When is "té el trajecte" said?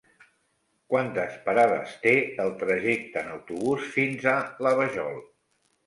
2.07-3.25